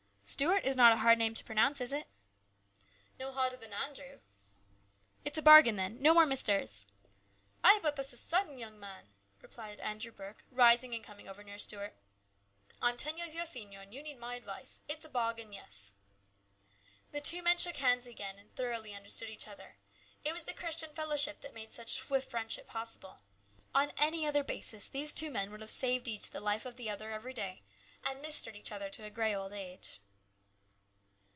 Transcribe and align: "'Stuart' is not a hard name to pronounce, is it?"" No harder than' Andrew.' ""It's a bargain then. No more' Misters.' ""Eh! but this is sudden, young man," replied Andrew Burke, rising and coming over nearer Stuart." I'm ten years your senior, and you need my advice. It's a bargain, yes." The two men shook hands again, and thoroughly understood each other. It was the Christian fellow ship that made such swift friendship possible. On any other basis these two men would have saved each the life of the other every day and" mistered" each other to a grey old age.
"'Stuart' 0.23 0.63
is 0.63 0.77
not 0.77 0.93
a 0.93 1.03
hard 1.03 1.17
name 1.17 1.33
to 1.33 1.43
pronounce, 1.43 1.81
is 1.81 1.91
it?"" 1.91 2.07
No 3.19 3.33
harder 3.33 3.57
than' 3.57 3.73
Andrew.' 3.73 4.21
""It's 5.25 5.37
a 5.37 5.41
bargain 5.41 5.75
then. 5.75 6.01
No 6.01 6.13
more' 6.13 6.25
Misters.' 6.25 6.85
""Eh! 7.65 7.79
but 7.81 7.97
this 7.97 8.13
is 8.13 8.21
sudden, 8.21 8.57
young 8.57 8.79
man," 8.79 9.09
replied 9.41 9.81
Andrew 9.81 10.13
Burke, 10.13 10.45
rising 10.49 10.93
and 10.95 11.03
coming 11.03 11.27
over 11.27 11.43
nearer 11.43 11.57
Stuart." 11.57 11.97
I'm 12.81 12.95
ten 12.95 13.17
years 13.17 13.35
your 13.35 13.45
senior, 13.45 13.81
and 13.81 13.93
you 13.93 14.01
need 14.01 14.19
my 14.19 14.35
advice. 14.35 14.79
It's 14.87 15.03
a 15.03 15.09
bargain, 15.09 15.51
yes." 15.51 15.95
The 17.11 17.19
two 17.19 17.41
men 17.41 17.57
shook 17.57 17.75
hands 17.75 18.07
again, 18.07 18.39
and 18.39 18.55
thoroughly 18.55 18.93
understood 18.93 19.27
each 19.29 19.49
other. 19.49 19.75
It 20.23 20.31
was 20.31 20.45
the 20.45 20.53
Christian 20.53 20.93
fellow 20.93 21.17
ship 21.17 21.41
that 21.41 21.53
made 21.53 21.73
such 21.73 21.89
swift 21.91 22.31
friendship 22.31 22.67
possible. 22.67 23.19
On 23.75 23.91
any 23.97 24.25
other 24.25 24.45
basis 24.45 24.87
these 24.87 25.13
two 25.13 25.29
men 25.29 25.51
would 25.51 25.59
have 25.59 25.69
saved 25.71 26.07
each 26.07 26.29
the 26.29 26.39
life 26.39 26.65
of 26.65 26.77
the 26.77 26.89
other 26.89 27.11
every 27.11 27.33
day 27.33 27.63
and" 28.05 28.21
mistered" 28.21 28.55
each 28.55 28.71
other 28.71 28.89
to 28.91 29.03
a 29.03 29.09
grey 29.09 29.35
old 29.35 29.51
age. 29.51 29.99